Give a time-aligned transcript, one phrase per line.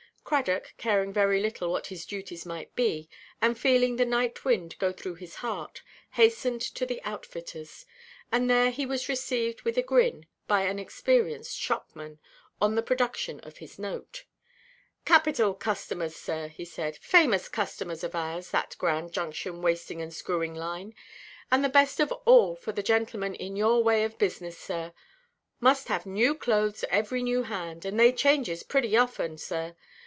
[0.23, 3.09] Cradock, caring very little what his duties might be,
[3.41, 5.81] and feeling the night–wind go through his heart,
[6.11, 7.83] hastened to the outfittersʼ,
[8.31, 12.17] and there he was received with a grin by an experienced shopman,
[12.61, 14.23] on the production of his note.
[15.03, 20.55] "Capital customers, sir," he said; "famous customers of ours, that Grand Junction Wasting and Screwing
[20.55, 20.95] Line,
[21.51, 24.93] and the best of all for the gentlemen in your way of business, sir.
[25.59, 29.75] Must have new clothes every new hand, and they changes pretty often, sir.